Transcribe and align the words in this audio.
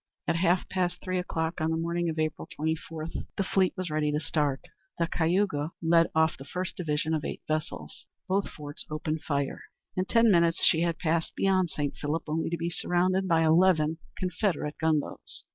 At 0.27 0.37
half 0.37 0.67
past 0.67 0.97
three 1.03 1.19
o'clock 1.19 1.61
on 1.61 1.69
the 1.69 1.77
morning 1.77 2.09
of 2.09 2.17
April 2.17 2.49
24, 2.55 3.09
the 3.37 3.43
fleet 3.43 3.75
was 3.77 3.91
ready 3.91 4.11
to 4.11 4.19
start. 4.19 4.61
The 4.97 5.05
Cayuga 5.05 5.73
led 5.79 6.09
off 6.15 6.37
the 6.37 6.43
first 6.43 6.75
division 6.75 7.13
of 7.13 7.23
eight 7.23 7.43
vessels. 7.47 8.07
Both 8.27 8.49
forts 8.49 8.83
opened 8.89 9.21
fire. 9.21 9.61
In 9.95 10.05
ten 10.05 10.31
minutes 10.31 10.63
she 10.65 10.81
had 10.81 10.97
passed 10.97 11.35
beyond 11.35 11.69
St. 11.69 11.95
Philip 11.97 12.23
only 12.27 12.49
to 12.49 12.57
be 12.57 12.71
surrounded 12.71 13.27
by 13.27 13.43
eleven 13.43 13.99
Confederate 14.17 14.79
gunboats. 14.81 15.43